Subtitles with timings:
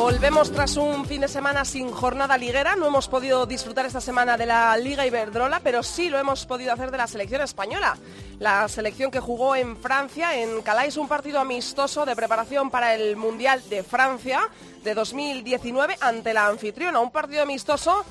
[0.00, 2.74] Volvemos tras un fin de semana sin jornada liguera.
[2.74, 6.72] No hemos podido disfrutar esta semana de la Liga Iberdrola, pero sí lo hemos podido
[6.72, 7.98] hacer de la selección española.
[8.38, 13.16] La selección que jugó en Francia, en Calais, un partido amistoso de preparación para el
[13.16, 14.40] Mundial de Francia
[14.82, 16.98] de 2019 ante la anfitriona.
[17.00, 18.02] Un partido amistoso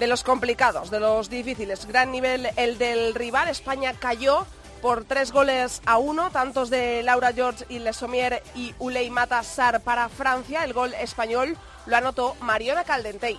[0.00, 1.86] de los complicados, de los difíciles.
[1.86, 3.46] Gran nivel el del rival.
[3.48, 4.46] España cayó
[4.80, 10.08] por tres goles a uno, tantos de Laura George y Lesomier y Uley Matassar para
[10.08, 10.64] Francia.
[10.64, 13.38] El gol español lo anotó Mariona Caldentey.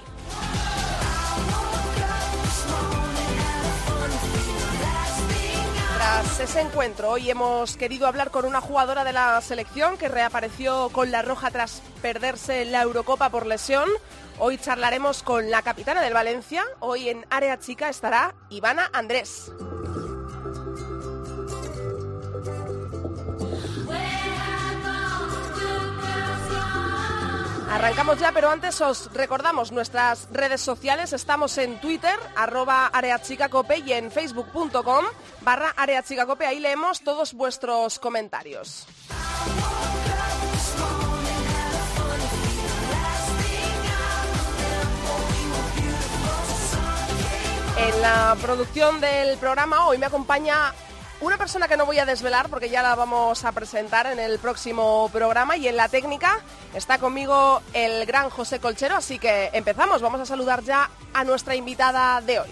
[5.95, 10.90] Tras ese encuentro, hoy hemos querido hablar con una jugadora de la selección que reapareció
[10.90, 13.90] con la roja tras perderse la Eurocopa por lesión.
[14.40, 16.64] Hoy charlaremos con la capitana del Valencia.
[16.80, 19.52] Hoy en Área Chica estará Ivana Andrés.
[27.70, 31.12] Arrancamos ya, pero antes os recordamos nuestras redes sociales.
[31.14, 35.06] Estamos en Twitter, arroba areachicacope y en facebook.com
[35.42, 36.46] barra areachicacope.
[36.46, 38.88] Ahí leemos todos vuestros comentarios.
[47.78, 50.74] En la producción del programa hoy me acompaña
[51.22, 54.38] una persona que no voy a desvelar porque ya la vamos a presentar en el
[54.40, 56.40] próximo programa y en la técnica
[56.76, 61.56] está conmigo el gran José Colchero, así que empezamos, vamos a saludar ya a nuestra
[61.56, 62.50] invitada de hoy.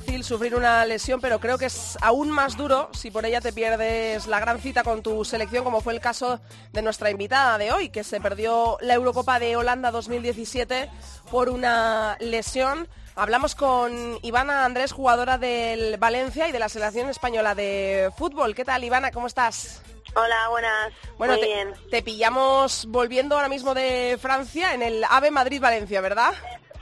[0.00, 3.52] Fácil sufrir una lesión, pero creo que es aún más duro si por ella te
[3.52, 6.40] pierdes la gran cita con tu selección, como fue el caso
[6.72, 10.88] de nuestra invitada de hoy, que se perdió la Eurocopa de Holanda 2017
[11.30, 12.88] por una lesión.
[13.16, 18.54] Hablamos con Ivana Andrés, jugadora del Valencia y de la selección española de fútbol.
[18.54, 19.10] ¿Qué tal, Ivana?
[19.10, 19.82] ¿Cómo estás?
[20.14, 20.92] Hola, buenas.
[21.18, 21.74] Bueno, Muy te, bien.
[21.90, 26.32] te pillamos volviendo ahora mismo de Francia en el AVE Madrid-Valencia, ¿verdad?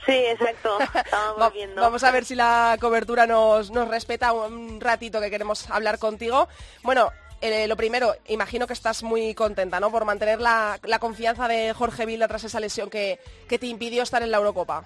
[0.07, 0.79] Sí, exacto.
[1.77, 6.49] Vamos a ver si la cobertura nos, nos respeta un ratito que queremos hablar contigo.
[6.83, 9.91] Bueno, eh, lo primero, imagino que estás muy contenta, ¿no?
[9.91, 13.19] Por mantener la, la confianza de Jorge Vilda tras esa lesión que,
[13.49, 14.85] que te impidió estar en la Eurocopa.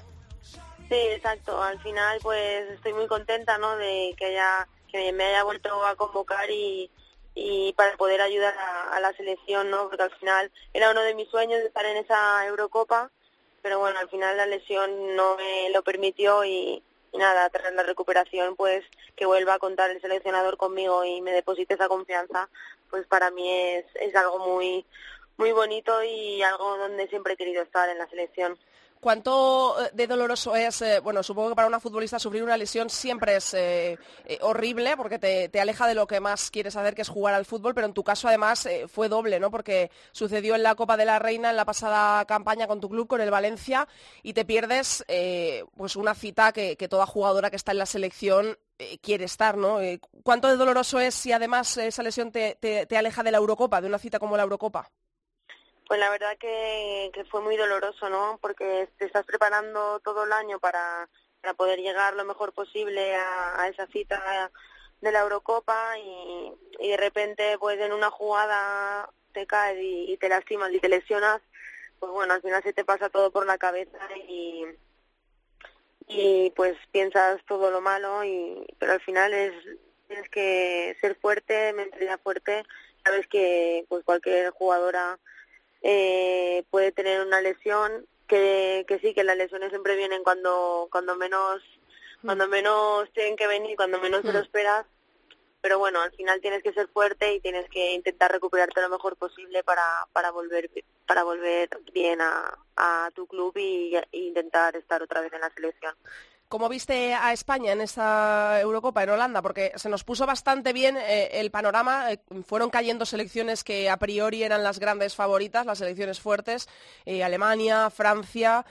[0.89, 1.63] Sí, exacto.
[1.63, 3.77] Al final, pues estoy muy contenta, ¿no?
[3.77, 6.89] De que haya que me haya vuelto a convocar y,
[7.35, 9.89] y para poder ayudar a, a la selección, ¿no?
[9.89, 13.11] Porque al final era uno de mis sueños estar en esa Eurocopa,
[13.65, 16.83] pero bueno, al final la lesión no me lo permitió y,
[17.15, 18.85] nada, tras la recuperación, pues
[19.17, 22.51] que vuelva a contar el seleccionador conmigo y me deposite esa confianza,
[22.91, 24.85] pues para mí es, es algo muy
[25.39, 28.59] muy bonito y algo donde siempre he querido estar en la selección.
[29.05, 32.89] ¿Cuánto eh, de doloroso es, eh, bueno, supongo que para una futbolista sufrir una lesión
[32.89, 33.99] siempre es eh,
[34.41, 37.75] horrible porque te, aleja de lo que más quieres hacer, que es jugar al fútbol,
[37.75, 39.51] pero en tu caso además fue doble, ¿no?
[39.51, 43.07] Porque sucedió en la Copa de la Reina en la pasada campaña con tu club,
[43.07, 43.87] con el Valencia,
[44.23, 45.05] y te pierdes
[45.77, 48.57] pues una cita que, toda jugadora que está en la selección
[49.03, 49.81] quiere estar, ¿no?
[50.23, 53.99] ¿Cuánto de doloroso es si además esa lesión te aleja de la Eurocopa, de una
[53.99, 54.91] cita como la Eurocopa?
[55.95, 58.41] Pues la verdad que, fue muy doloroso, ¿no?
[58.43, 61.09] Porque te estás preparando todo el año para,
[61.41, 64.51] para poder llegar lo mejor posible a, esa cita
[65.01, 70.17] de la Eurocopa y, y de repente pues en una jugada te caes y, y
[70.17, 71.41] te lastimas y te lesionas,
[72.01, 74.65] pues bueno, al final se te pasa todo por la cabeza y,
[76.09, 79.53] y pues piensas todo lo malo y pero al final es
[80.09, 82.65] tienes que ser fuerte, mentalidad fuerte,
[83.05, 85.21] sabes que pues cualquier jugadora
[85.85, 91.15] eh, puede tener una lesión que, que sí, que las lesiones siempre vienen cuando, cuando
[91.15, 91.63] menos,
[92.25, 94.87] cuando menos tienen que venir, cuando menos te lo esperas.
[95.61, 99.17] Pero bueno, al final tienes que ser fuerte y tienes que intentar recuperarte lo mejor
[99.17, 100.71] posible para, para volver,
[101.07, 105.51] para volver bien a, a tu club y, y intentar estar otra vez en la
[105.51, 105.95] selección.
[106.49, 109.43] ¿Cómo viste a España en esta Eurocopa en Holanda?
[109.43, 112.13] Porque se nos puso bastante bien eh, el panorama.
[112.13, 116.69] eh, fueron cayendo selecciones que a priori eran las grandes favoritas, las selecciones fuertes.
[117.07, 118.65] eh, Alemania, Francia.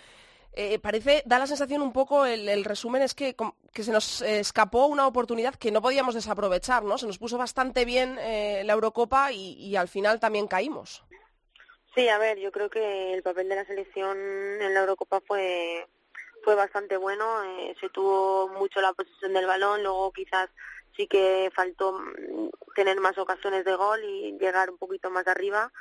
[0.83, 3.35] Parece, da la sensación un poco, el, resumen es que,
[3.73, 6.99] que se nos escapó una oportunidad que no podíamos desaprovechar, ¿no?
[6.99, 11.03] Se nos puso bastante bien la Eurocopa y al final también caímos.
[11.95, 15.87] Sí, a ver, yo creo que el papel de la selección en la Eurocopa fue
[16.43, 20.49] fue bastante bueno, eh, se tuvo mucho la posesión del balón, luego quizás
[20.95, 25.71] sí que faltó mm, tener más ocasiones de gol y llegar un poquito más arriba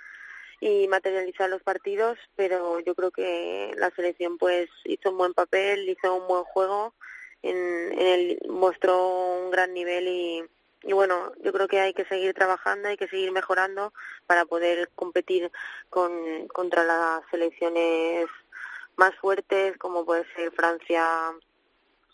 [0.60, 5.88] y materializar los partidos, pero yo creo que la selección pues hizo un buen papel,
[5.88, 6.94] hizo un buen juego,
[7.42, 7.56] en,
[7.92, 10.44] en el, mostró un gran nivel y,
[10.84, 13.92] y bueno, yo creo que hay que seguir trabajando, hay que seguir mejorando
[14.26, 15.50] para poder competir
[15.90, 18.28] con, contra las selecciones
[18.96, 21.06] más fuertes como puede ser Francia,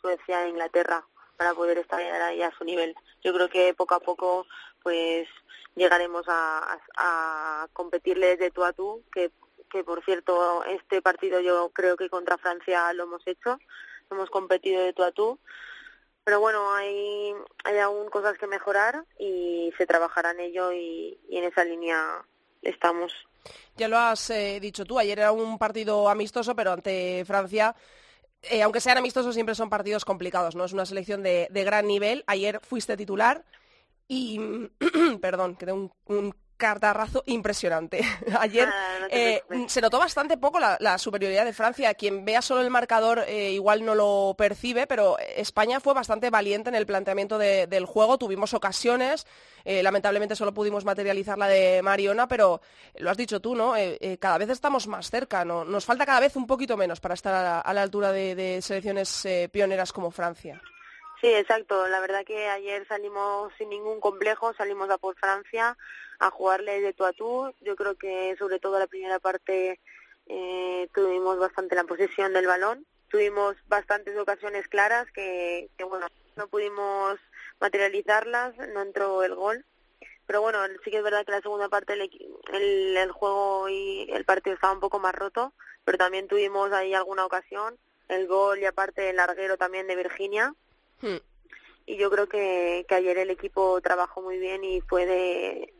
[0.00, 1.04] Suecia e Inglaterra
[1.36, 2.94] para poder estar ahí a su nivel.
[3.22, 4.46] Yo creo que poco a poco
[4.82, 5.28] pues
[5.76, 6.78] llegaremos a,
[7.72, 9.30] competirles de tú a tú, que,
[9.70, 13.58] que por cierto este partido yo creo que contra Francia lo hemos hecho,
[14.10, 15.38] hemos competido de tú a tú.
[16.24, 17.34] Pero bueno, hay,
[17.64, 22.22] hay aún cosas que mejorar y se trabajará en ello y, y en esa línea
[22.62, 23.12] estamos.
[23.76, 27.74] Ya lo has eh, dicho tú, ayer era un partido amistoso, pero ante Francia,
[28.42, 30.64] eh, aunque sean amistosos, siempre son partidos complicados, ¿no?
[30.64, 32.24] Es una selección de, gran nivel.
[32.26, 33.44] Ayer fuiste titular
[34.06, 34.40] y,
[35.20, 38.00] perdón, que tengo un, un cartarrazo impresionante.
[38.38, 41.94] Ayer Ah, no eh, se notó bastante poco la, la superioridad de Francia.
[41.94, 46.68] Quien vea solo el marcador eh, igual no lo percibe, pero España fue bastante valiente
[46.68, 48.18] en el planteamiento de- del juego.
[48.18, 49.26] Tuvimos ocasiones,
[49.64, 52.60] eh, lamentablemente solo pudimos materializar la de Mariona, pero
[52.96, 53.74] lo has dicho tú, ¿no?
[54.20, 55.64] Cada vez estamos más cerca, ¿no?
[55.64, 58.34] Nos falta cada vez un poquito menos para estar a la, a la altura de,
[58.34, 60.60] de selecciones pioneras como Francia.
[61.20, 61.86] Sí, exacto.
[61.88, 65.76] La verdad que ayer salimos sin ningún complejo, salimos a por Francia
[66.18, 67.52] a jugarle de tú a tú.
[67.60, 69.80] Yo creo que sobre todo la primera parte
[70.26, 72.86] eh, tuvimos bastante la posesión del balón.
[73.08, 76.06] Tuvimos bastantes ocasiones claras que, que, bueno,
[76.36, 77.18] no pudimos
[77.60, 79.64] materializarlas, no entró el gol.
[80.26, 82.02] Pero bueno, sí que es verdad que la segunda parte el,
[82.52, 85.54] el, el juego y el partido estaba un poco más roto,
[85.84, 87.78] pero también tuvimos ahí alguna ocasión,
[88.08, 90.54] el gol y aparte el larguero también de Virginia,
[91.00, 91.18] Hmm.
[91.86, 95.72] y yo creo que, que ayer el equipo trabajó muy bien y fue de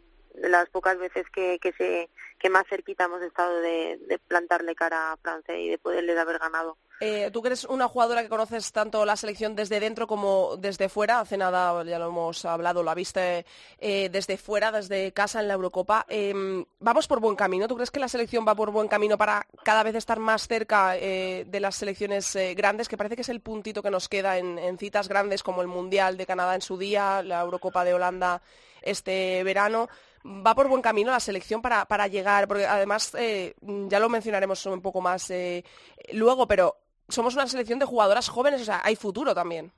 [0.42, 2.08] las pocas veces que, que se
[2.38, 6.76] que más cerquita hemos estado de, plantarle cara a Francia y de poderles haber ganado.
[7.00, 10.88] Eh, tú que eres una jugadora que conoces tanto la selección desde dentro como desde
[10.88, 13.46] fuera, hace nada ya lo hemos hablado, la viste
[13.78, 16.06] eh, desde fuera, desde casa en la Eurocopa.
[16.08, 17.68] Eh, ¿Vamos por buen camino?
[17.68, 20.96] ¿Tú crees que la selección va por buen camino para cada vez estar más cerca
[20.96, 22.88] eh, de las selecciones eh, grandes?
[22.88, 26.16] Que parece que es el puntito que nos queda en citas grandes como el Mundial
[26.16, 28.42] de Canadá en su día, la Eurocopa de Holanda
[28.82, 29.88] este verano.
[30.24, 32.48] ¿Va por buen camino la selección para, para llegar?
[32.48, 35.64] Porque además, eh, ya lo mencionaremos un poco más eh,
[36.12, 36.76] luego, pero
[37.08, 39.72] somos una selección de jugadoras jóvenes, o sea, hay futuro también.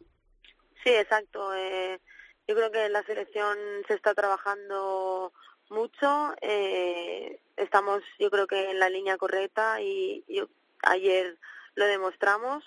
[0.82, 1.54] Sí, exacto.
[1.54, 2.00] Eh,
[2.48, 3.56] yo creo que la selección
[3.86, 5.32] se está trabajando
[5.68, 6.34] mucho.
[6.40, 10.48] Eh, estamos, yo creo que en la línea correcta y yo,
[10.82, 11.38] ayer
[11.74, 12.64] lo demostramos.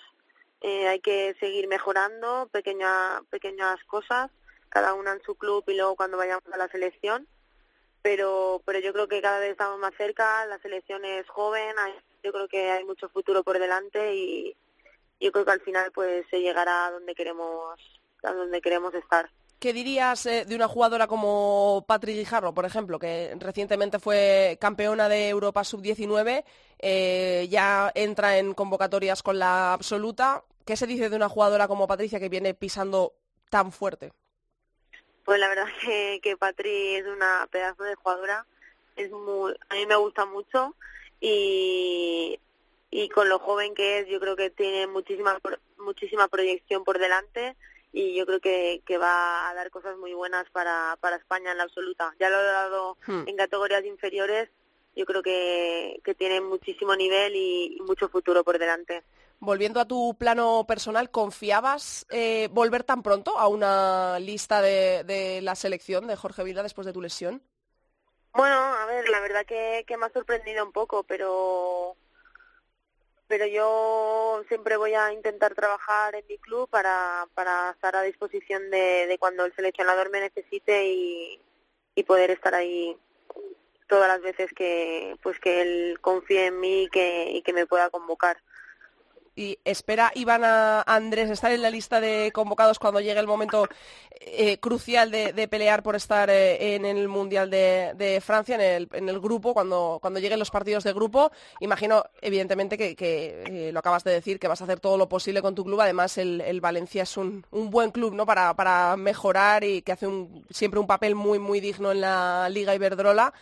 [0.60, 4.30] Eh, hay que seguir mejorando pequeña, pequeñas cosas,
[4.70, 7.28] cada una en su club y luego cuando vayamos a la selección.
[8.04, 10.44] Pero, pero yo creo que cada vez estamos más cerca.
[10.44, 11.74] La selección es joven.
[11.78, 14.54] hay- yo creo que hay mucho futuro por delante y
[15.20, 17.78] yo creo que al final pues se llegará a donde queremos
[18.22, 19.30] a donde queremos estar.
[19.58, 25.08] ¿Qué dirías eh, de una jugadora como Patrick Guijarro, por ejemplo, que recientemente fue campeona
[25.08, 26.44] de Europa Sub-19,
[26.78, 30.44] eh, ya entra en convocatorias con la absoluta?
[30.66, 33.14] ¿Qué se dice de una jugadora como Patricia que viene pisando
[33.48, 34.12] tan fuerte?
[35.24, 38.46] Pues la verdad que, que Patri es una pedazo de jugadora,
[38.96, 40.74] es muy, a mí me gusta mucho
[41.20, 42.38] y,
[42.90, 45.40] y con lo joven que es yo creo que tiene muchísima
[45.78, 47.56] muchísima proyección por delante
[47.92, 51.58] y yo creo que, que va a dar cosas muy buenas para, para España en
[51.58, 52.12] la absoluta.
[52.18, 53.22] Ya lo he dado Hmm.
[53.26, 54.48] en categorías inferiores,
[54.96, 59.02] yo creo que, que tiene muchísimo nivel y, y mucho futuro por delante.
[59.40, 65.42] Volviendo a tu plano personal, ¿confiabas eh, volver tan pronto a una lista de, de
[65.42, 67.42] la selección de Jorge Vilda después de tu lesión?
[68.34, 71.96] Bueno, a ver, la verdad que, me ha sorprendido un poco, pero
[73.28, 78.70] pero yo siempre voy a intentar trabajar en mi club para, para estar a disposición
[78.70, 81.40] de, de cuando el seleccionador me necesite y,
[81.94, 82.98] y poder estar ahí
[83.88, 87.66] todas las veces que pues que él confíe en mí y que, y que me
[87.66, 88.36] pueda convocar.
[89.36, 93.68] Y espera Ivana Andrés estar en la lista de convocados cuando llegue el momento
[94.20, 99.52] eh, crucial de, pelear por estar eh, en el Mundial de, Francia, en el, grupo,
[99.52, 101.32] cuando, lleguen los partidos de grupo.
[101.60, 105.08] Imagino, evidentemente, que, que, eh, lo acabas de decir, que vas a hacer todo lo
[105.08, 105.80] posible con tu club.
[105.80, 108.24] Además, el, Valencia es un, buen club ¿no?
[108.24, 110.06] para, mejorar y que hace
[110.50, 113.34] siempre un papel muy, muy digno en la Liga Iberdrola.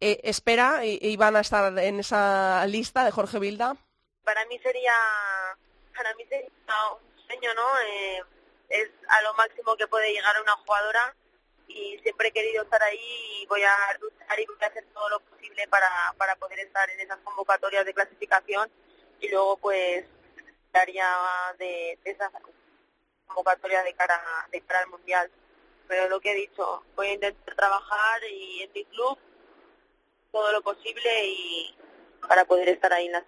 [0.00, 3.76] Espera, Ivana, estar en esa lista de Jorge Vilda
[4.24, 4.94] para mí sería
[5.96, 6.48] para mí sería
[6.92, 8.22] un sueño no eh,
[8.68, 11.14] es a lo máximo que puede llegar una jugadora
[11.66, 15.08] y siempre he querido estar ahí y voy a luchar y voy a hacer todo
[15.08, 18.70] lo posible para, para poder estar en esas convocatorias de clasificación
[19.20, 20.04] y luego pues
[20.72, 21.08] daría
[21.58, 22.30] de, de esas
[23.26, 25.30] convocatorias de cara de cara al mundial.
[25.88, 29.18] Pero lo que he dicho voy a intentar trabajar y en mi club
[30.32, 31.76] todo lo posible y
[32.28, 33.24] para poder estar ahí en la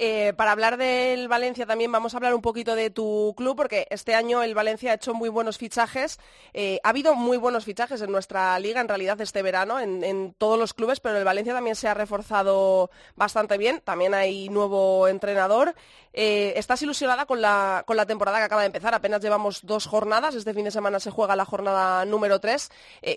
[0.00, 3.88] eh, para hablar del Valencia también vamos a hablar un poquito de tu club, porque
[3.90, 6.20] este año el Valencia ha hecho muy buenos fichajes.
[6.54, 10.56] Eh, ha habido muy buenos fichajes en nuestra liga, en realidad, este verano, en, todos
[10.56, 13.80] los clubes, pero el Valencia también se ha reforzado bastante bien.
[13.80, 15.74] También hay nuevo entrenador.
[16.12, 18.94] Eh, ¿Estás ilusionada con la, con la temporada que acaba de empezar?
[18.94, 20.36] Apenas llevamos dos jornadas.
[20.36, 22.70] Este fin de semana se juega la jornada número tres.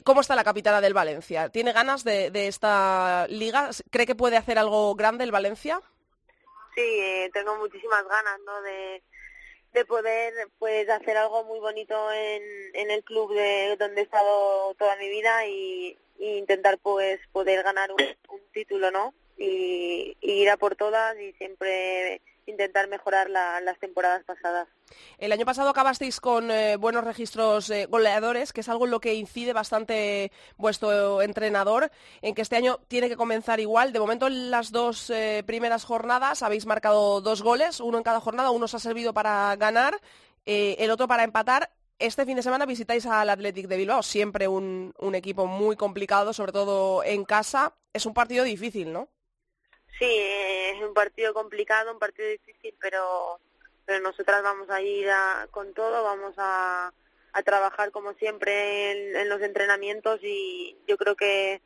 [0.04, 1.50] ¿Cómo está la capitana del Valencia?
[1.50, 3.70] ¿Tiene ganas de esta liga?
[3.92, 5.80] ¿Cree que puede hacer algo grande el Valencia?
[6.82, 8.62] Sí, eh, tengo muchísimas ganas, ¿no?
[8.62, 9.04] De,
[9.74, 14.74] de poder, pues, hacer algo muy bonito en, en el club de donde he estado
[14.76, 19.14] toda mi vida y, intentar, pues, poder ganar un, título, ¿no?
[19.38, 22.22] Y, ir a por todas y siempre
[22.52, 24.68] intentar mejorar la, las temporadas pasadas.
[25.18, 29.00] El año pasado acabasteis con eh, buenos registros eh, goleadores, que es algo en lo
[29.00, 31.92] que incide bastante vuestro entrenador,
[32.22, 33.94] en que este año tiene que comenzar igual.
[33.94, 38.20] De momento, en las dos eh, primeras jornadas habéis marcado dos goles, uno en cada
[38.20, 40.00] jornada, uno os ha servido para ganar,
[40.46, 41.72] el otro para empatar.
[42.00, 46.34] Este fin de semana visitáis al Athletic de Bilbao, siempre un, un equipo muy complicado,
[46.34, 47.74] sobre todo en casa.
[47.94, 49.08] Es un partido difícil, ¿no?
[50.00, 53.40] Sí, es un partido complicado, un partido difícil, pero
[53.86, 56.94] pero nosotras vamos a ir a, con todo, vamos a,
[57.34, 61.62] a trabajar como siempre en, en, los entrenamientos y yo creo que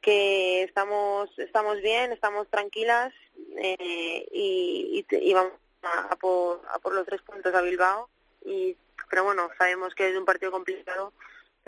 [0.00, 3.12] que estamos estamos bien, estamos tranquilas
[3.56, 8.08] eh, y, y, y, vamos a, a, por, a por los tres puntos a Bilbao.
[8.44, 8.76] Y
[9.10, 11.12] pero bueno sabemos que es un partido complicado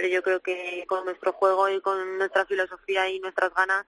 [0.00, 3.85] pero yo creo que con nuestro juego y con nuestra filosofía y nuestras ganas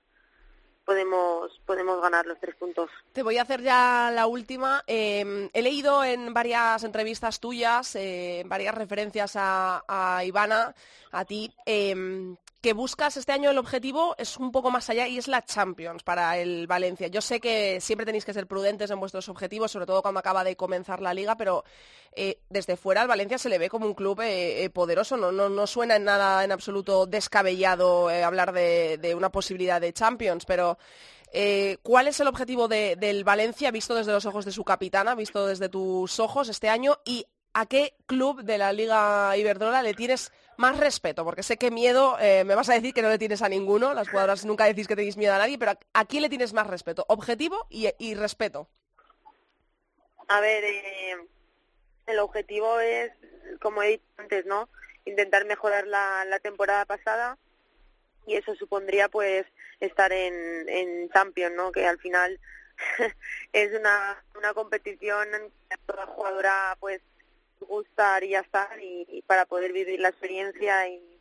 [0.84, 2.90] podemos podemos ganar los tres puntos.
[3.14, 4.84] Te voy a hacer ya la última.
[4.86, 10.74] Eh, he leído en varias entrevistas tuyas, eh, varias referencias a, Ivana,
[11.12, 15.18] a ti, eh, que buscas este año el objetivo es un poco más allá y
[15.18, 17.08] es la Champions para el Valencia.
[17.08, 20.44] Yo sé que siempre tenéis que ser prudentes en vuestros objetivos, sobre todo cuando acaba
[20.44, 21.64] de comenzar la liga, pero
[22.14, 25.16] eh, desde fuera al Valencia se le ve como un club eh, eh, poderoso.
[25.16, 30.78] No, suena en nada en absoluto descabellado eh, hablar de, una posibilidad de Champions, pero
[31.32, 35.14] eh, ¿cuál es el objetivo de, del Valencia visto desde los ojos de su capitana,
[35.14, 36.98] visto desde tus ojos este año?
[37.04, 41.24] ¿Y a qué club de la Liga Iberdrola le tienes más respeto?
[41.24, 43.94] Porque sé que miedo, eh, me vas a decir que no le tienes a ninguno,
[43.94, 46.66] las jugadoras nunca decís que tenéis miedo a nadie, pero ¿a, quién le tienes más
[46.66, 47.06] respeto?
[47.08, 48.68] Objetivo y, y respeto.
[50.28, 51.16] A ver, eh,
[52.06, 53.10] el objetivo es,
[53.60, 54.68] como he dicho antes, ¿no?
[55.06, 57.38] Intentar mejorar la temporada pasada
[58.26, 59.46] y eso supondría pues
[59.86, 61.72] estar en, en Champions, ¿no?
[61.72, 62.38] Que al final
[63.52, 65.28] es una, una competición
[65.68, 67.00] que toda jugadora pues
[67.60, 71.20] gustaría estar y, y para poder vivir la experiencia y,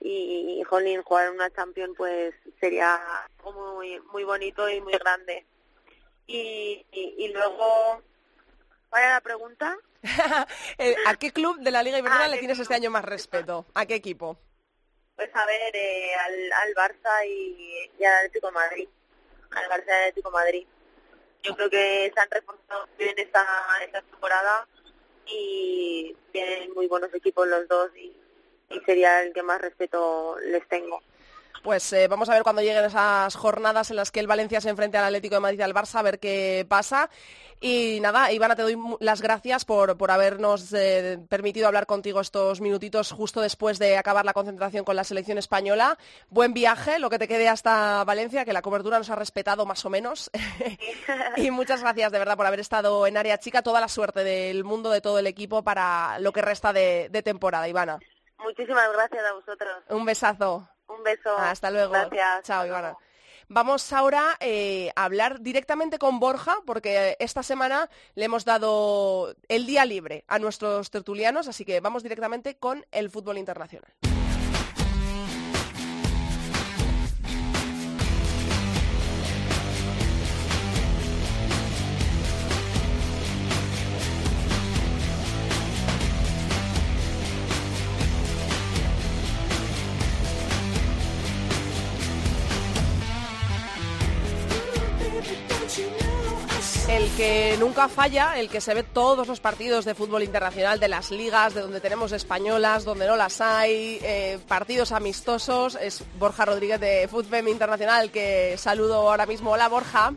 [0.00, 2.98] y, y jolín, jugar en una Champions pues sería
[3.38, 5.44] algo muy muy bonito y muy grande.
[6.28, 8.02] Y, y, y luego,
[8.90, 9.76] ¿cuál era la pregunta?
[10.78, 13.66] Eh, ¿A qué club de la Liga Iberdrola ah, le tienes este año más respeto?
[13.74, 14.38] ¿A qué equipo?
[15.16, 18.88] Pues a ver, eh, al, al Barça y, al Atlético Madrid.
[19.50, 20.66] Al Barça y al Atlético Madrid.
[21.42, 23.46] Yo creo que se han reforzado bien esta,
[23.82, 24.66] esta temporada
[25.26, 28.14] y tienen muy buenos equipos los dos y
[28.84, 31.00] sería el que más respeto les tengo.
[31.62, 34.68] Pues eh, vamos a ver cuando lleguen esas jornadas en las que el Valencia se
[34.68, 37.10] enfrente al Atlético de Madrid y al Barça, a ver qué pasa.
[37.60, 42.60] Y nada, Ivana, te doy las gracias por, por habernos eh, permitido hablar contigo estos
[42.60, 45.96] minutitos justo después de acabar la concentración con la selección española.
[46.28, 49.84] Buen viaje, lo que te quede hasta Valencia, que la cobertura nos ha respetado más
[49.86, 50.30] o menos.
[51.36, 53.62] y muchas gracias de verdad por haber estado en área chica.
[53.62, 57.22] Toda la suerte del mundo, de todo el equipo para lo que resta de, de
[57.22, 57.98] temporada, Ivana.
[58.38, 59.72] Muchísimas gracias a vosotros.
[59.88, 60.68] Un besazo.
[61.06, 61.36] Beso.
[61.38, 61.92] Hasta luego.
[61.92, 62.42] Gracias.
[62.42, 62.88] Chao, Ivana.
[62.88, 63.06] luego.
[63.48, 69.66] Vamos ahora eh, a hablar directamente con Borja, porque esta semana le hemos dado el
[69.66, 73.92] día libre a nuestros tertulianos, así que vamos directamente con el fútbol internacional.
[97.16, 101.10] Que nunca falla, el que se ve todos los partidos de fútbol internacional, de las
[101.10, 106.78] ligas, de donde tenemos españolas, donde no las hay, eh, partidos amistosos, es Borja Rodríguez
[106.78, 109.52] de Fútbol Internacional, que saludo ahora mismo.
[109.52, 110.12] Hola Borja.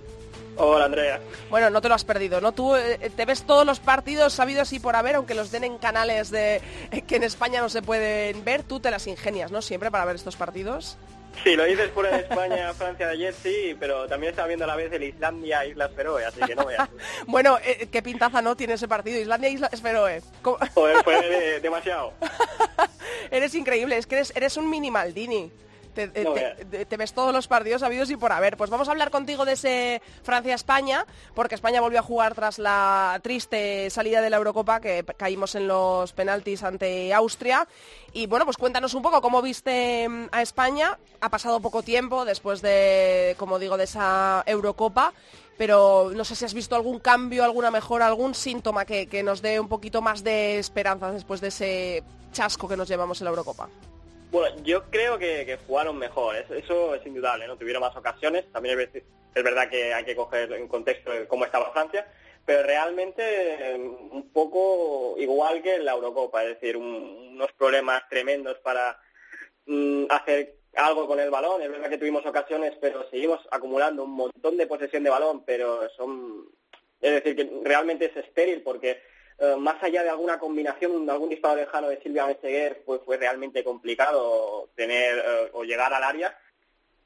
[0.58, 1.22] Hola Andrea.
[1.50, 2.51] Bueno, no te lo has perdido, ¿no?
[2.51, 5.77] Tú eh, te ves todos los partidos sabidos y por haber, aunque los den en
[5.77, 6.62] canales de
[7.08, 9.62] que en España no se pueden ver, tú te las ingenias, ¿no?
[9.62, 10.98] Siempre para ver estos partidos.
[11.43, 14.67] Sí, lo dices fuera de España, Francia de ayer, sí, pero también estaba viendo a
[14.67, 16.89] la vez el Islandia, Islas Feroe, así que no veas.
[17.27, 19.19] Bueno, eh, qué pintaza no tiene ese partido.
[19.19, 20.21] Islandia, Islas Feroe.
[20.41, 22.13] ¿Cómo- Joder, fue de- demasiado.
[23.31, 25.51] eres increíble, es que eres, eres un mini Maldini.
[26.00, 26.58] Te, te- No te- veas.
[26.70, 28.56] te- te ves todos los partidos habidos y por haber.
[28.56, 33.20] Pues vamos a hablar contigo de ese Francia-España, porque España volvió a jugar tras la
[33.22, 37.68] triste salida de la Eurocopa, que caímos en los penaltis ante Austria.
[38.13, 40.98] Y bueno, pues cuéntanos un poco cómo viste mm, a España.
[41.20, 45.13] Ha pasado poco tiempo después de, como digo, de esa Eurocopa.
[45.58, 49.41] Pero no sé si has visto algún cambio, alguna mejora, algún síntoma que, que nos
[49.41, 53.32] dé un poquito más de esperanza después de ese chasco que nos llevamos en la
[53.32, 53.68] Eurocopa.
[54.31, 57.57] Bueno, yo creo que, jugaron mejor, eso, es indudable, ¿no?
[57.57, 62.07] Tuvieron más ocasiones, también es, verdad que hay que coger en contexto cómo estaba Francia,
[62.45, 68.07] pero realmente eh, un poco igual que en la Eurocopa, es decir, un- unos problemas
[68.09, 69.00] tremendos para
[69.65, 74.11] mm, hacer algo con el balón, es verdad que tuvimos ocasiones, pero seguimos acumulando un
[74.11, 76.50] montón de posesión de balón, pero son,
[77.01, 79.01] es decir, que realmente es estéril porque
[79.40, 83.18] eh, más allá de alguna combinación, de algún disparo lejano de Silvia Meseguer, pues fue
[83.18, 86.38] realmente complicado tener eh, o llegar al área.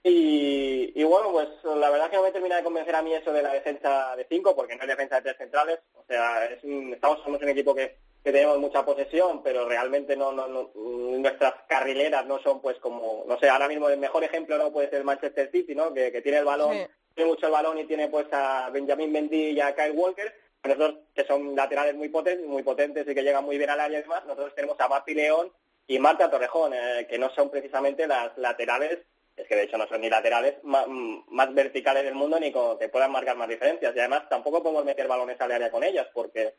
[0.05, 3.31] Y, y bueno, pues la verdad que no me termina de convencer a mí eso
[3.31, 5.79] de la defensa de cinco, porque no es defensa de tres centrales.
[5.95, 10.17] O sea, es un- estamos somos un equipo que, que tenemos mucha posesión, pero realmente
[10.17, 14.23] no, no, no- nuestras carrileras no son pues como, no sé, ahora mismo el mejor
[14.25, 15.93] ejemplo no puede ser el Manchester City, ¿no?
[15.93, 16.85] Que, que tiene el balón, Sí.
[17.15, 20.95] tiene mucho el balón y tiene pues a Benjamin Mendy y a Kyle Walker, nosotros
[21.13, 24.01] que son laterales muy potentes, muy potentes y que llegan muy bien al área y
[24.01, 25.51] demás, nosotros tenemos a Marti León
[25.87, 28.99] y Marta Torrejón, eh, que no son precisamente las laterales,
[29.35, 32.77] es que de hecho no son ni laterales mm, más, verticales del mundo ni con,
[32.79, 33.93] que puedan marcar más diferencias.
[33.95, 36.53] Y además tampoco podemos meter balones al área con ellas, porque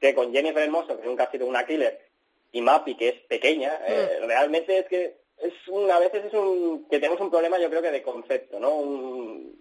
[0.00, 2.00] que con Jennifer Hermoso, que nunca ha sido una killer,
[2.52, 6.86] y Mapi, que es pequeña, eh, realmente es que es un, a veces es un
[6.88, 8.74] que tenemos un problema yo creo que de concepto, ¿no?
[8.76, 9.60] Un-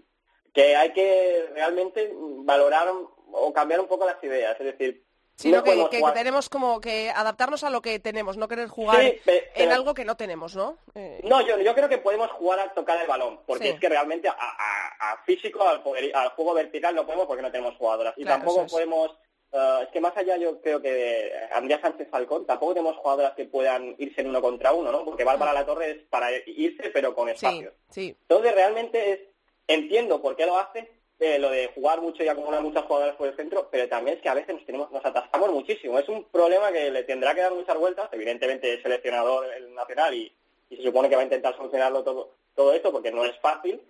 [0.54, 2.88] que hay que realmente valorar
[3.32, 5.04] o cambiar un poco las ideas, es decir,
[5.36, 9.22] Sino no que, tenemos como que adaptarnos a lo que tenemos, no querer jugar Sí,
[9.56, 10.78] en algo que no tenemos, ¿no?
[10.96, 13.70] Eh, No, yo, yo creo que podemos jugar a tocar el balón, porque Sí.
[13.70, 17.42] es que realmente a, a- a físico, al, poder- al juego vertical no podemos porque
[17.42, 18.14] no tenemos jugadoras.
[18.18, 18.72] Y Claro, tampoco es.
[18.72, 19.12] podemos,
[19.54, 23.32] eh, es que más allá yo creo que de Andrea Sánchez Falcón, tampoco tenemos jugadoras
[23.36, 25.06] que puedan irse en uno contra uno, ¿no?
[25.06, 27.74] Porque Bárbara La Torre es para irse pero con sí, espacios.
[27.90, 28.14] sí.
[28.24, 29.20] Entonces realmente es,
[29.68, 33.28] entiendo por qué lo hace, eh, lo de jugar mucho y acumular muchas jugadoras por
[33.28, 36.00] el centro, pero también es que a veces nos tenemos, nos atascamos muchísimo.
[36.00, 38.08] Es un problema que le tendrá que dar muchas vueltas.
[38.14, 40.32] Evidentemente es seleccionador el nacional y,
[40.70, 43.82] y se supone que va a intentar solucionarlo todo, todo esto porque no es fácil.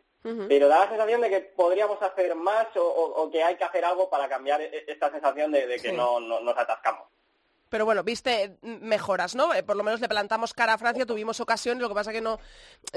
[0.50, 3.64] Pero da la sensación de que podríamos hacer más o, o- o que hay que
[3.64, 5.96] hacer algo para cambiar e- esta sensación de, de que Sí.
[5.96, 7.08] no, no- nos atascamos.
[7.70, 9.54] Pero bueno, viste mejoras, ¿no?
[9.54, 12.20] Eh, Por lo menos le plantamos cara a Francia, tuvimos ocasiones, lo que pasa que
[12.22, 12.40] no,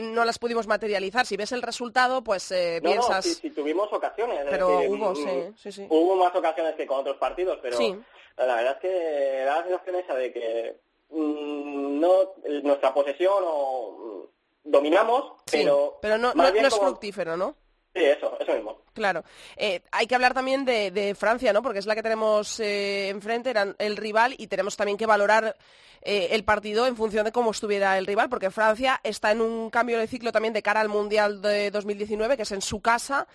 [0.01, 1.27] no las pudimos materializar.
[1.27, 3.25] Si ves el resultado, pues eh, No, no, piensas...
[3.25, 4.41] sí, sí, tuvimos ocasiones.
[4.41, 5.87] es Pero decir, hubo, mm, sí, sí, sí.
[5.91, 7.95] Hubo más ocasiones que con otros partidos, pero Sí.
[8.39, 10.81] la verdad es que da la sensación esa de que
[11.11, 12.33] mm, no
[12.63, 14.29] nuestra posesión o
[14.65, 17.57] mm, dominamos, pero pero no, no- es como- fructífero, ¿no?
[17.95, 18.37] Sí, eso.
[18.41, 18.79] eso mismo.
[18.95, 19.23] Claro.
[19.57, 21.63] Eh, hay que hablar también de, Francia, ¿no?
[21.63, 25.57] Porque es la que tenemos eh, enfrente, era el rival, y tenemos también que valorar
[26.01, 29.71] eh, el partido en función de cómo estuviera el rival, porque Francia está en un
[29.71, 33.27] cambio de ciclo también de cara al Mundial de 2019, que es en su casa,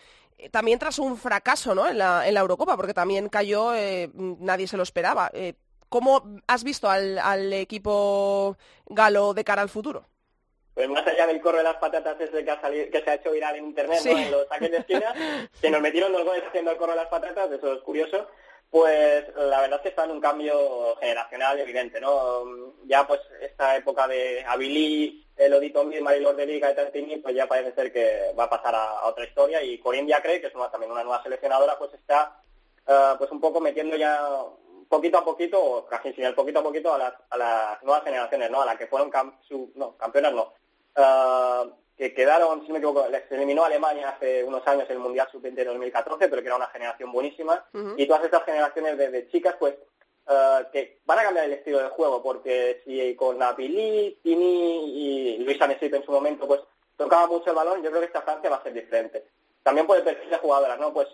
[0.51, 1.87] también tras un fracaso ¿no?
[1.87, 3.73] en, la, Eurocopa, porque también cayó,
[4.13, 5.31] nadie se lo esperaba.
[5.89, 10.05] ¿Cómo has visto al, al equipo galo de cara al futuro?
[10.77, 13.15] Pues más allá del corro de las patatas ese que, ha salido, que se ha
[13.15, 14.11] hecho viral en internet, Sí.
[14.13, 14.17] ¿no?
[14.19, 15.11] en los saques de esquina,
[15.61, 18.27] que nos metieron dos goles haciendo el corro de las patatas, eso es curioso,
[18.69, 22.75] pues la verdad es que está en un cambio generacional evidente, ¿no?
[22.85, 27.47] Ya pues esta época de Avilí, Elodito Mir, Marilor de Liga y Tantini, pues ya
[27.47, 30.53] parece ser que va a pasar a, a otra historia y Corinne Diacre, que es
[30.53, 32.39] una, también una nueva seleccionadora, pues está
[32.87, 34.21] eh, pues un poco metiendo ya
[34.89, 38.03] poquito a poquito, o casi sin el poquito a poquito, a las, a las nuevas
[38.03, 38.61] generaciones, ¿no?
[38.61, 40.53] A las que fueron cam- su- no, campeonas, no.
[40.97, 45.01] Eh, que quedaron, si no me equivoco, les eliminó Alemania hace unos años en el
[45.01, 47.65] Mundial Sub-20 de 2014, pero que era una generación buenísima.
[47.97, 49.73] Y todas estas generaciones de, de chicas, pues,
[50.29, 55.37] eh, que van a cambiar el estilo de juego, porque si con Napili, Tini y
[55.39, 56.61] Luisa Mesip en su momento, pues,
[56.97, 59.25] tocaba mucho el balón, yo creo que esta Francia va a ser diferente.
[59.63, 60.93] También por el perfil de jugadoras, ¿no?
[60.93, 61.07] Pues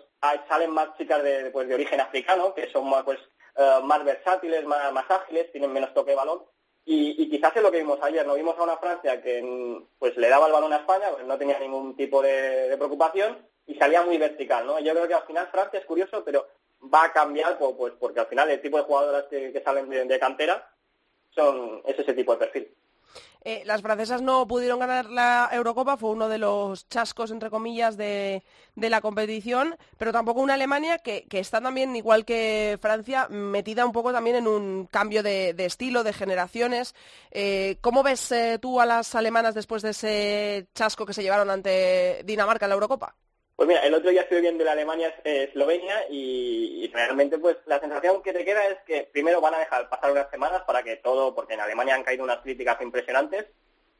[0.48, 3.18] salen más chicas de, pues, de origen africano, que son más, pues,
[3.56, 6.42] eh, más versátiles, más, más ágiles, tienen menos toque de balón.
[6.86, 9.98] Y, y quizás es lo que vimos ayer, no vimos a una Francia que mm,
[9.98, 13.74] pues le daba el balón a España, pues no tenía ningún tipo de, preocupación y
[13.76, 14.78] salía muy vertical, ¿no?
[14.80, 16.46] Yo creo que al final Francia es curioso, pero
[16.92, 20.04] va a cambiar pues, porque al final el tipo de jugadoras que, que salen de,
[20.04, 20.70] de cantera
[21.30, 22.74] son es ese tipo de perfil.
[23.46, 27.98] Eh, las francesas no pudieron ganar la Eurocopa, fue uno de los chascos, entre comillas,
[27.98, 28.42] de,
[28.74, 33.84] de la competición, pero tampoco una Alemania que, que está también, igual que Francia, metida
[33.84, 36.94] un poco también en un cambio de, de estilo, de generaciones.
[37.30, 41.50] Eh, ¿Cómo ves eh, tú a las alemanas después de ese chasco que se llevaron
[41.50, 43.14] ante Dinamarca en la Eurocopa?
[43.56, 48.20] Pues mira, el otro día estuve viendo la Alemania-Eslovenia y, y realmente pues la sensación
[48.22, 51.34] que te queda es que primero van a dejar pasar unas semanas para que todo,
[51.36, 53.46] porque en Alemania han caído unas críticas impresionantes,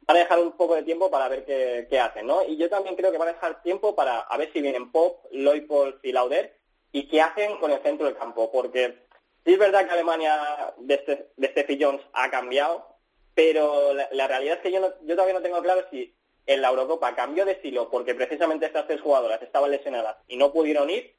[0.01, 2.43] van a dejar un poco de tiempo para ver qué, qué hacen, ¿no?
[2.43, 5.23] Y yo también creo que van a dejar tiempo para a ver si vienen Pop,
[5.31, 6.57] Leopold y Lauder
[6.91, 9.05] y qué hacen con el centro del campo, porque
[9.45, 12.85] sí es verdad que Alemania de, este, de Steffi Jones ha cambiado,
[13.33, 16.13] pero la, la realidad es que yo, no- yo todavía no tengo claro si
[16.47, 20.51] en la Eurocopa cambió de estilo porque precisamente estas tres jugadoras estaban lesionadas y no
[20.53, 21.15] pudieron ir,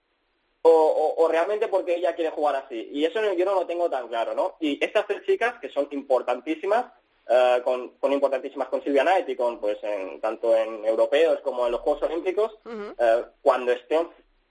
[0.62, 2.89] o, o- o realmente porque ella quiere jugar así.
[2.93, 4.57] Y eso yo no lo tengo tan claro, ¿no?
[4.61, 6.87] Y estas tres chicas, que son importantísimas,
[7.29, 11.67] eh, con, con importantísimas con Silvia Knight y con, pues, en- tanto en europeos como
[11.67, 12.59] en los Juegos Olímpicos,
[12.99, 14.09] eh, cuando estén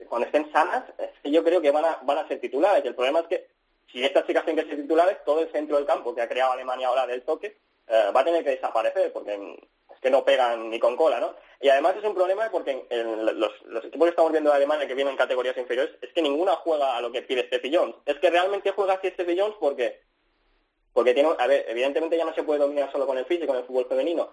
[0.09, 2.83] cuando estén sanas, es que yo creo que van a, van a ser titulares.
[2.83, 3.47] Y el problema es que
[3.91, 6.51] si estas chicas tienen que ser titulares, todo el centro del campo que ha creado
[6.51, 7.57] Alemania ahora del toque
[7.88, 9.57] eh, va a tener que desaparecer porque
[10.05, 11.33] que no pegan ni con cola, ¿no?
[11.59, 14.55] Y además es un problema porque en, en los, los equipos que estamos viendo de
[14.57, 17.75] Alemania que vienen en categorías inferiores es que ninguna juega a lo que pide Steffi
[17.75, 17.95] Jones.
[18.05, 19.99] Es que realmente juega así Steffi Jones porque
[20.93, 23.57] porque tiene, a ver, evidentemente ya no se puede dominar solo con el físico, con
[23.57, 24.29] el fútbol femenino,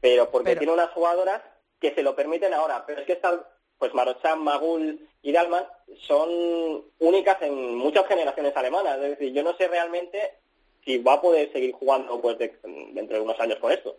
[0.00, 1.42] pero porque Pero- tiene unas jugadoras
[1.80, 2.84] que se lo permiten ahora.
[2.84, 3.38] Pero es que estas,
[3.78, 5.64] pues Marochan, Magul y Dalman
[6.08, 8.96] son únicas en muchas generaciones alemanas.
[9.00, 10.34] Es decir, yo no sé realmente
[10.84, 12.58] si va a poder seguir jugando pues de-
[12.92, 13.96] dentro de unos años con esto.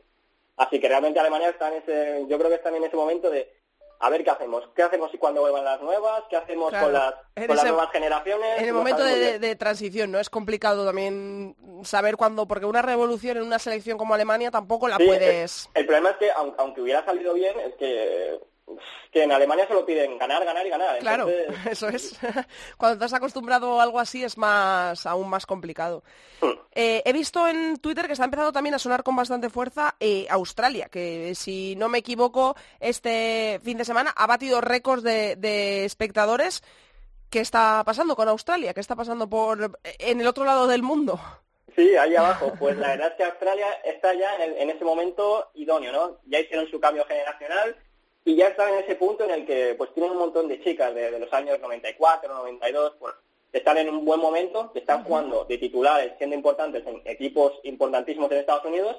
[0.58, 3.52] Así que realmente Alemania está en ese, yo creo que están en ese momento de
[4.00, 6.86] a ver qué hacemos, qué hacemos y cuando vuelvan las nuevas, qué hacemos Claro.
[6.86, 8.60] con las, con las ese- nuevas generaciones.
[8.60, 10.20] En el momento de, transición, ¿no?
[10.20, 14.98] Es complicado también saber cuándo, porque una revolución en una selección como Alemania tampoco la
[14.98, 15.70] Sí, puedes...
[15.74, 18.40] El, el problema es que, aun- aunque, hubiera salido bien, es que,
[19.12, 20.98] que en Alemania solo piden ganar, ganar y ganar.
[21.00, 22.20] Claro, Entonces, eso es.
[22.78, 26.04] Cuando estás acostumbrado a algo así es más aún más complicado.
[26.42, 26.52] Hmm.
[26.72, 30.26] Eh, he visto en Twitter que está empezando también a sonar con bastante fuerza eh,
[30.30, 35.86] Australia, que si no me equivoco, este fin de semana ha batido récords de, de
[35.86, 36.64] espectadores.
[37.30, 38.74] ¿Qué está pasando con Australia?
[38.74, 41.20] ¿Qué está pasando por en el otro lado del mundo?
[41.76, 42.54] Sí, ahí abajo.
[42.58, 46.18] Pues la verdad es que Australia está ya en, el- en ese momento idóneo, ¿no?
[46.26, 47.76] Ya hicieron su cambio generacional
[48.26, 50.94] y ya están en ese punto en el que pues tienen un montón de chicas
[50.94, 53.14] de, de los años 94, 92, pues
[53.52, 57.54] que están en un buen momento, que están jugando de titulares, siendo importantes en equipos
[57.64, 58.98] importantísimos en Estados Unidos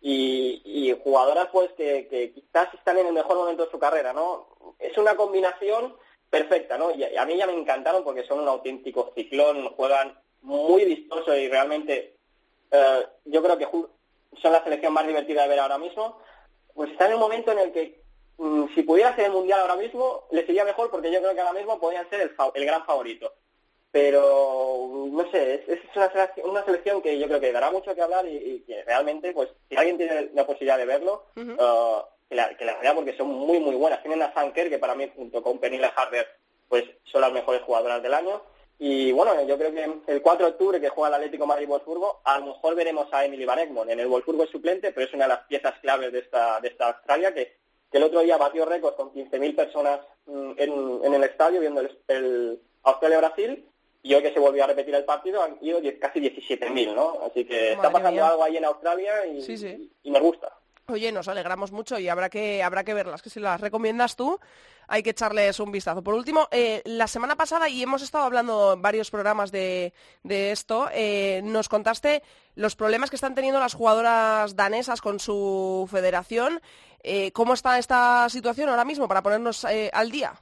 [0.00, 4.12] y, y jugadoras pues que, que quizás están en el mejor momento de su carrera,
[4.12, 4.46] ¿no?
[4.78, 5.96] Es una combinación
[6.30, 6.92] perfecta, ¿no?
[6.92, 11.48] Y a mí ya me encantaron porque son un auténtico ciclón, juegan muy vistoso y
[11.48, 12.16] realmente
[12.70, 13.68] eh, yo creo que
[14.40, 16.18] son la selección más divertida de ver ahora mismo.
[16.72, 17.99] Pues está en un momento en el que
[18.74, 21.58] si pudiera ser el mundial ahora mismo les iría mejor porque yo creo que ahora
[21.58, 23.32] mismo podrían ser el, el gran favorito.
[23.92, 27.94] Pero no sé, es, es una, selección, una selección que yo creo que dará mucho
[27.94, 31.56] que hablar y, y que realmente, pues, si alguien tiene la posibilidad de verlo, eh,
[32.28, 34.00] que la, que la realidad porque son muy, muy buenas.
[34.02, 36.26] Tienen a Sanker, que para mí, junto con Pernilla Harder,
[36.68, 38.40] pues son las mejores jugadoras del año.
[38.78, 42.38] Y bueno, yo creo que el 4 de octubre que juega el Atlético Madrid-Wolfsburgo, a
[42.38, 43.90] lo mejor veremos a Emily Van Egmond.
[43.90, 46.68] En el Wolfsburgo es suplente, pero es una de las piezas claves de esta, de
[46.68, 47.59] esta Australia que,
[47.90, 51.80] que el otro día batió récords con 15.000 personas mm, en, en el estadio viendo
[51.80, 53.66] el, el Australia-Brasil
[54.02, 57.18] y hoy que se volvió a repetir el partido han ido casi 17.000, ¿no?
[57.26, 58.28] Así que está pasando mía.
[58.28, 59.90] algo ahí en Australia y, Sí, sí.
[60.02, 60.52] y me gusta.
[60.88, 64.40] Oye, nos alegramos mucho y habrá que, habrá que verlas, que si las recomiendas tú,
[64.88, 66.02] hay que echarles un vistazo.
[66.02, 69.92] Por último, eh, la semana pasada, y hemos estado hablando en varios programas de,
[70.24, 72.24] de esto, eh, nos contaste
[72.56, 76.60] los problemas que están teniendo las jugadoras danesas con su federación.
[77.02, 80.32] Eh, ¿Cómo está esta situación ahora mismo para ponernos eh, al día?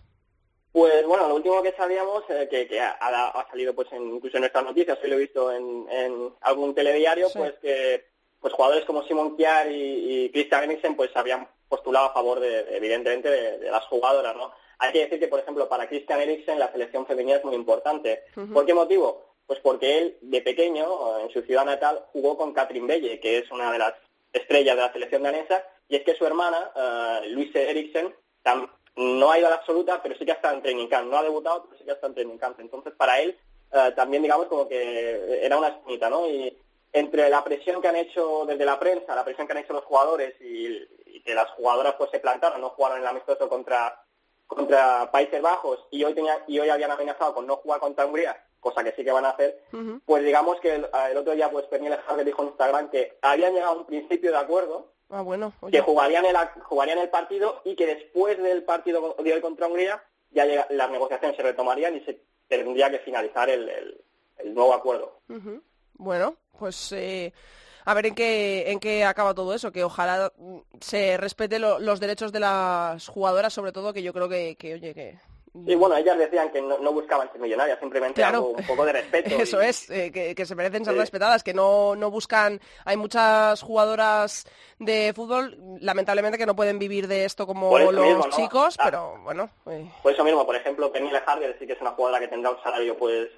[0.73, 4.37] Pues bueno, lo último que sabíamos, eh, que, que ha, ha salido pues en, incluso
[4.37, 7.38] en nuestras noticias, hoy lo he visto en, en algún telediario, Sí.
[7.38, 8.07] pues que
[8.40, 12.64] pues jugadores como Simon Kjær y, y Christian Eriksen pues habían postulado a favor de,
[12.64, 14.53] de, evidentemente de, de las jugadoras, ¿no?
[14.79, 18.23] Hay que decir que, por ejemplo, para Christian Eriksen la selección femenina es muy importante.
[18.55, 19.35] ¿Por qué motivo?
[19.44, 23.51] Pues porque él, de pequeño, en su ciudad natal, jugó con Katrin Belle, que es
[23.51, 23.94] una de las
[24.33, 28.14] estrellas de la selección danesa, y es que su hermana, eh, Luise Eriksen,
[28.96, 31.11] no ha ido a la absoluta, pero sí que ha estado en training camp.
[31.11, 32.59] No ha debutado, pero sí que ha estado en training camp.
[32.61, 33.38] Entonces, para él,
[33.72, 36.29] eh, también, digamos, como que era una espinita, ¿no?
[36.29, 36.57] Y
[36.92, 39.85] entre la presión que han hecho desde la prensa, la presión que han hecho los
[39.85, 40.66] jugadores y,
[41.07, 44.03] y que las jugadoras pues se plantaron, no jugaron el amistoso contra
[44.48, 48.42] contra Países Bajos y hoy tenía, y hoy habían amenazado con no jugar contra Hungría,
[48.61, 49.62] cosa que sí que van a hacer,
[50.07, 53.53] pues digamos que el, el otro día pues Pernille Harder dijo en Instagram que habían
[53.53, 55.73] llegado a un principio de acuerdo Ah, bueno, oye.
[55.79, 60.03] que jugarían el, jugarían el partido y que después del partido de hoy contra Hungría
[60.31, 64.05] ya llega- las negociaciones se retomarían y se tendría que finalizar el, el-
[64.38, 65.21] el nuevo acuerdo.
[65.94, 67.33] Bueno, pues eh,
[67.87, 71.79] a ver en qué, en qué acaba todo eso, que ojalá mm, se respete lo-
[71.79, 75.18] los derechos de las jugadoras, sobre todo, que yo creo que, que oye, que...
[75.66, 78.38] Y bueno, ellas decían que no, no buscaban ser millonarias, simplemente Claro.
[78.38, 79.31] algo, un poco de respeto.
[79.38, 81.01] Eso y- es, eh, que, que se merecen ser Sí.
[81.01, 82.61] respetadas, que no, no buscan...
[82.85, 84.47] Hay muchas jugadoras
[84.79, 88.37] de fútbol, lamentablemente, que no pueden vivir de esto como los mismo, ¿no?
[88.37, 88.83] chicos, Ah.
[88.85, 89.51] pero bueno...
[89.66, 92.51] eh, Por eso mismo, por ejemplo, Pernille Harder sí que es una jugadora que tendrá
[92.51, 93.29] un salario pues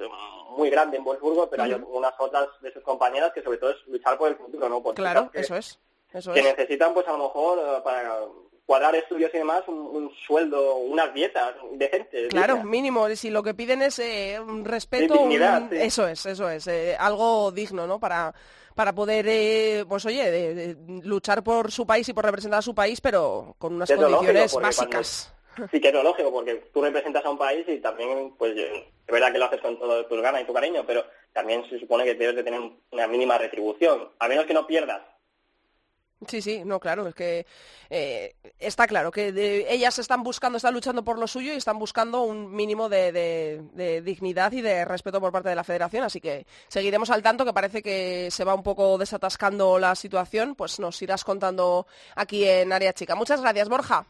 [0.56, 3.76] muy grande en Wolfsburgo, pero hay unas otras de sus compañeras que sobre todo es
[3.86, 4.82] luchar por el futuro, ¿no?
[4.82, 5.78] Por claro, eso es.
[6.12, 6.44] Eso que es.
[6.46, 8.18] necesitan pues a lo mejor eh, para
[8.70, 12.28] cuadrar estudios y demás un, un sueldo, unas dietas decentes.
[12.28, 12.70] Claro, dignas.
[12.70, 15.76] mínimo, si lo que piden es eh, un respeto, dignidad, un- sí.
[15.80, 17.98] eso es, eso es, eh, algo digno, ¿no?
[17.98, 18.32] Para,
[18.76, 22.62] para poder, eh, pues oye, de- de luchar por su país y por representar a
[22.62, 25.34] su país, pero con unas lógico, condiciones básicas.
[25.72, 28.84] Sí que es lo lógico, porque tú representas a un país y también, pues, es
[29.08, 32.04] verdad que lo haces con todo tus ganas y tu cariño, pero también se supone
[32.04, 32.60] que debes de tener
[32.92, 35.02] una mínima retribución, a menos que no pierdas.
[36.28, 37.46] Sí, sí, no, claro, es que
[37.88, 41.78] eh, está claro que de- ellas están buscando, están luchando por lo suyo y están
[41.78, 46.04] buscando un mínimo de, de- de dignidad y de respeto por parte de la federación,
[46.04, 50.54] así que seguiremos al tanto, que parece que se va un poco desatascando la situación,
[50.56, 53.14] pues nos irás contando aquí en Área Chica.
[53.14, 54.04] Muchas gracias, Borja.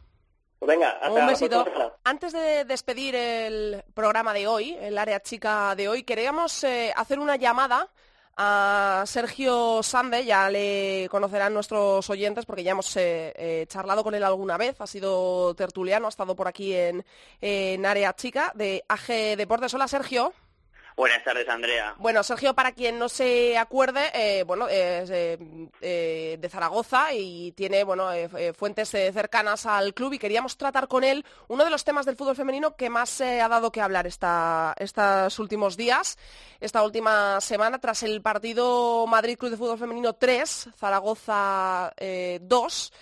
[0.59, 1.65] Pues venga, hasta Un besito.
[2.05, 7.19] Antes de despedir el programa de hoy, el área chica de hoy, queríamos eh, hacer
[7.19, 7.89] una llamada
[8.37, 14.15] a Sergio Sande, ya le conocerán nuestros oyentes porque ya hemos eh, eh, charlado con
[14.15, 17.05] él alguna vez, ha sido tertuliano, ha estado por aquí en,
[17.41, 19.75] en área chica de AG Deportes.
[19.75, 20.33] Hola Sergio.
[21.01, 21.95] Buenas tardes, Andrea.
[21.97, 25.39] Bueno, Sergio, para quien no se acuerde, eh, bueno, es eh,
[25.81, 28.11] eh, de Zaragoza y tiene bueno,
[28.55, 32.37] fuentes cercanas al club y queríamos tratar con él uno de los temas del fútbol
[32.37, 36.19] femenino que más se ha dado que hablar estos últimos días,
[36.61, 42.93] esta última semana, tras el partido Madrid Club de Fútbol Femenino 3, Zaragoza eh, 2.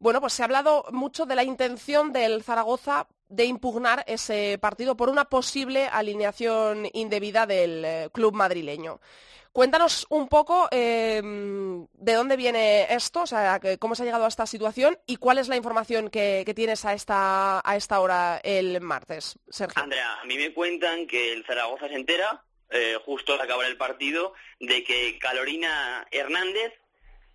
[0.00, 4.96] Bueno, pues se ha hablado mucho de la intención del Zaragoza de impugnar ese partido
[4.96, 8.98] por una posible alineación indebida del eh, club madrileño.
[9.52, 14.28] Cuéntanos un poco eh, de dónde viene esto, o sea, cómo se ha llegado a
[14.28, 18.80] esta situación y cuál es la información que, tienes a esta, a esta hora el
[18.80, 19.82] martes, Sergio.
[19.82, 23.76] Andrea, a mí me cuentan que el Zaragoza se entera, eh, justo al acabar el
[23.76, 26.72] partido, de que Carolina Hernández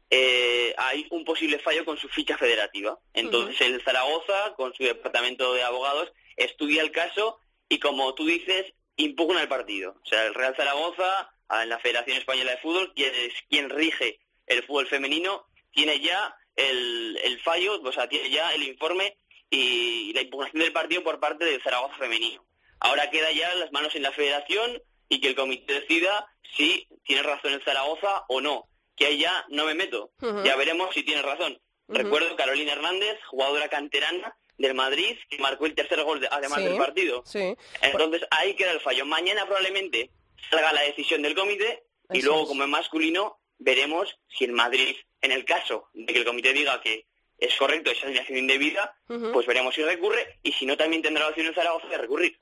[0.10, 2.98] eh, hay un posible fallo con su ficha federativa.
[3.14, 7.40] Entonces el Zaragoza, con su departamento de abogados, estudia el caso
[7.70, 9.96] y, como tú dices, impugna el partido.
[10.04, 14.20] O sea, el Real Zaragoza, en la Federación Española de Fútbol, quien es quien rige
[14.48, 19.18] el fútbol femenino, tiene ya el, el fallo, o sea, tiene ya el informe
[19.50, 22.46] y la impugnación del partido por parte del Zaragoza femenino.
[22.80, 27.24] Ahora queda ya las manos en la federación y que el comité decida si tiene
[27.24, 28.68] razón el Zaragoza o no.
[28.96, 30.12] Que ahí ya no me meto.
[30.44, 31.60] Ya veremos si tiene razón.
[31.88, 36.66] Recuerdo Carolina Hernández, jugadora canterana del Madrid, que marcó el tercer gol de- además Sí,
[36.66, 37.24] del partido.
[37.26, 37.56] sí.
[37.82, 39.06] Entonces ahí queda el fallo.
[39.06, 40.12] Mañana probablemente
[40.50, 42.48] salga la decisión del comité y Eso luego es.
[42.48, 46.82] como en masculino veremos si el Madrid, en el caso de que el comité diga
[46.82, 47.06] que
[47.38, 48.96] es correcto esa alineación indebida,
[49.34, 52.40] pues veremos si recurre y si no también tendrá la opción el Zaragoza de recurrir.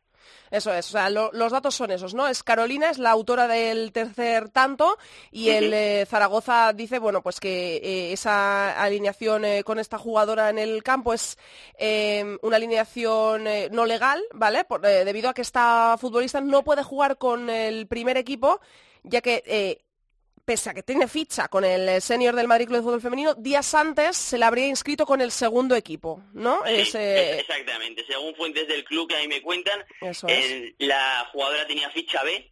[0.53, 2.27] Eso es, o sea, lo- los datos son esos, ¿no?
[2.27, 4.99] Es Carolina, es la autora del tercer tanto
[5.31, 10.51] y el eh, Zaragoza dice, bueno, pues que eh, esa alineación eh, con esta jugadora
[10.51, 11.39] en el campo es
[11.79, 14.63] eh, una alineación no legal, ¿vale?
[14.63, 18.61] Por- debido a que esta futbolista no puede jugar con el primer equipo,
[19.01, 19.81] ya que...
[20.45, 23.33] Pese a que tiene ficha con el eh, senior del Madrid Club de Fútbol Femenino,
[23.35, 26.59] días antes se le habría inscrito con el segundo equipo, ¿no?
[26.65, 28.05] Sí, eh, exactamente.
[28.05, 29.85] Según fuentes del club que a mí me cuentan,
[30.27, 32.51] el- la jugadora tenía ficha B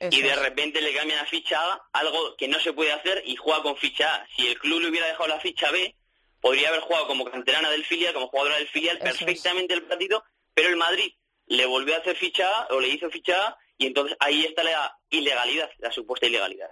[0.00, 0.38] eso y de es.
[0.38, 3.74] repente le cambian a ficha A, algo que no se puede hacer y juega con
[3.78, 4.26] ficha A.
[4.36, 5.96] Si el club le hubiera dejado la ficha B,
[6.42, 9.16] podría haber jugado como canterana del filial, como jugadora del filial, Eso es.
[9.16, 10.22] perfectamente el partido,
[10.52, 11.10] pero el Madrid
[11.46, 14.62] le volvió a hacer ficha A o le hizo ficha A y entonces ahí está
[14.62, 16.68] la ilegalidad, la supuesta ilegalidad.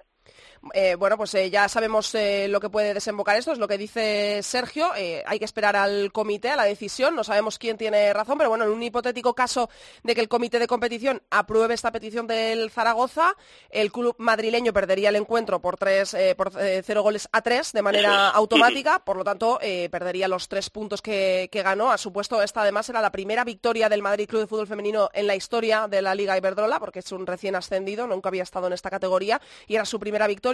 [0.75, 3.79] Eh, bueno, pues eh, ya sabemos eh, lo que puede desembocar esto, es lo que
[3.79, 4.92] dice Sergio.
[4.92, 7.14] hay que esperar al comité, a la decisión.
[7.14, 9.71] No sabemos quién tiene razón, pero bueno, en un hipotético caso
[10.03, 13.35] de que el comité de competición apruebe esta petición del Zaragoza,
[13.71, 18.29] el club madrileño perdería el encuentro por tres, por cero goles a tres de manera
[18.31, 18.99] automática.
[19.01, 19.59] Por lo tanto,
[19.90, 21.90] perdería los tres puntos que, que ganó.
[21.90, 25.27] Ha supuesto esta además era la primera victoria del Madrid Club de Fútbol Femenino en
[25.27, 28.73] la historia de la Liga Iberdrola, porque es un recién ascendido, nunca había estado en
[28.73, 30.47] esta categoría y era su primera victoria.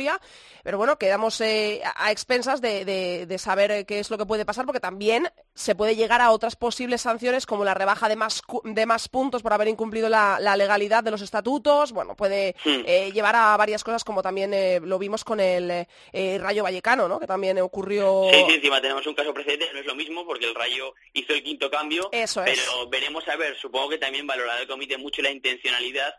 [0.63, 4.27] Pero bueno, quedamos eh, a expensas de, de- de saber eh, qué es lo que
[4.27, 8.17] puede pasar, porque también se puede llegar a otras posibles sanciones como la rebaja de
[8.17, 11.93] más, de más puntos por haber incumplido la, la legalidad de los estatutos.
[11.93, 16.39] Bueno, puede eh, llevar a varias cosas como también eh, lo vimos con el eh,
[16.41, 17.21] Rayo Vallecano, ¿no?
[17.21, 18.29] que también ocurrió...
[18.33, 21.33] Sí, sí, encima tenemos un caso precedente, no es lo mismo porque el Rayo hizo
[21.33, 22.59] el quinto cambio, Eso es.
[22.59, 26.15] pero veremos a ver, supongo que también valorará el comité mucho la intencionalidad,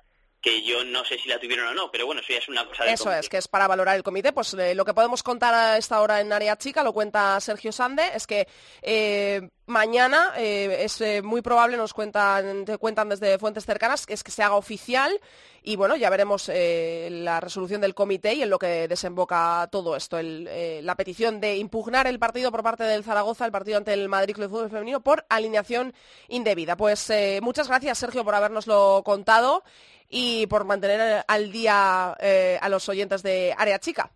[0.45, 2.63] que yo no sé si la tuvieron o no, pero bueno, eso ya es una
[2.67, 3.19] cosa del Eso comité.
[3.19, 4.31] es, que es para valorar el comité.
[4.31, 7.71] Pues eh, lo que podemos contar a esta hora en Área Chica, lo cuenta Sergio
[7.71, 8.47] Sande, es que
[8.83, 14.29] eh, mañana eh, es muy probable, nos cuentan, te cuentan desde fuentes cercanas, es que
[14.29, 15.19] se haga oficial
[15.63, 20.19] y bueno, ya veremos la resolución del comité y en lo que desemboca todo esto.
[20.19, 24.07] El, la petición de impugnar el partido por parte del Zaragoza, el partido ante el
[24.07, 25.95] Madrid Club de Fútbol Femenino, por alineación
[26.27, 26.77] indebida.
[26.77, 29.63] Pues muchas gracias, Sergio, por habernoslo contado
[30.09, 34.11] y por mantener al día eh, a los oyentes de Área Chica.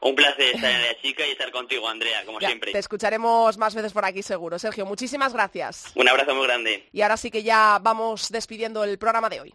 [0.00, 2.70] Un placer estar en la chica y estar contigo, Andrea, como Ya, siempre.
[2.70, 4.56] te escucharemos más veces por aquí seguro.
[4.58, 5.90] Sergio, muchísimas gracias.
[5.96, 6.88] Un abrazo muy grande.
[6.92, 9.54] Y ahora sí que ya vamos despidiendo el programa de hoy.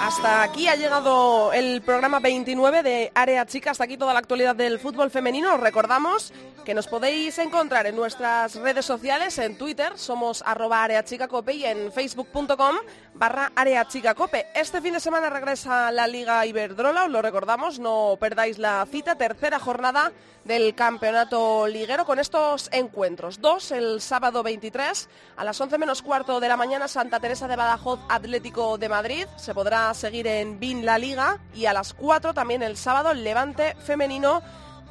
[0.00, 3.70] Hasta aquí ha llegado el programa 29 de Área Chica.
[3.70, 5.54] Hasta aquí toda la actualidad del fútbol femenino.
[5.54, 6.32] Os recordamos
[6.64, 11.92] que nos podéis encontrar en nuestras redes sociales, en Twitter, somos arroba areachicacope y en
[11.92, 12.76] facebook.com
[13.14, 14.46] barra areachicacope.
[14.54, 19.16] Este fin de semana regresa la Liga Iberdrola, os lo recordamos, no perdáis la cita,
[19.16, 20.12] tercera jornada
[20.44, 23.40] del campeonato liguero con estos encuentros.
[23.40, 27.56] Dos el sábado 23 a las 11 menos cuarto de la mañana Santa Teresa de
[27.56, 29.26] Badajoz Atlético de Madrid.
[29.36, 33.74] Se podrá seguir en BIN La Liga y a las 4 también el sábado Levante
[33.76, 34.42] Femenino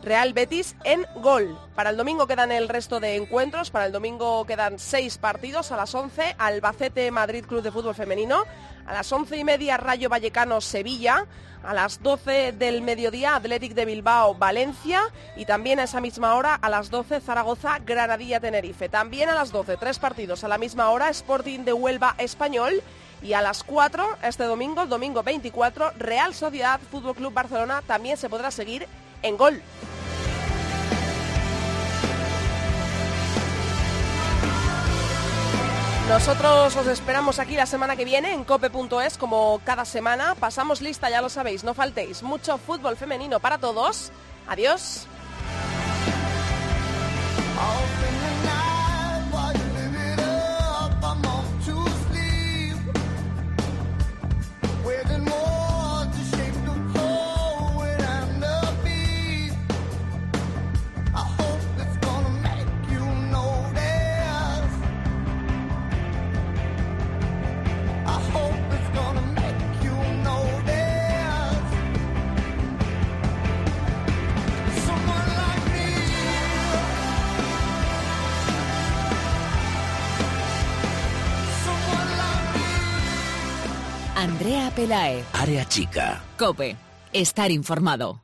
[0.03, 1.57] Real Betis en gol.
[1.75, 3.71] Para el domingo quedan el resto de encuentros.
[3.71, 5.71] Para el domingo quedan seis partidos.
[5.71, 8.43] A las 11, Albacete Madrid Club de Fútbol Femenino.
[8.85, 11.25] A las once y media, Rayo Vallecano Sevilla.
[11.63, 15.01] A las 12 del mediodía, Athletic de Bilbao Valencia.
[15.37, 18.89] Y también a esa misma hora, a las 12, Zaragoza Granadilla Tenerife.
[18.89, 22.81] También a las 12, tres partidos a la misma hora, Sporting de Huelva Español.
[23.21, 28.27] Y a las 4, este domingo, domingo 24, Real Sociedad Fútbol Club Barcelona también se
[28.27, 28.85] podrá seguir
[29.21, 29.61] en gol.
[36.09, 40.35] Nosotros os esperamos aquí la semana que viene en cope.es como cada semana.
[40.35, 42.23] Pasamos lista, ya lo sabéis, no faltéis.
[42.23, 44.11] Mucho fútbol femenino para todos.
[44.47, 45.07] Adiós.
[84.75, 85.23] Pelae.
[85.33, 86.21] Área chica.
[86.37, 86.75] Cope.
[87.13, 88.23] Estar informado.